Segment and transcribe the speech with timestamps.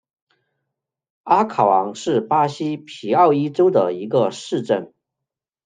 [1.25, 4.91] 阿考昂是巴西皮奥伊州的一个市镇。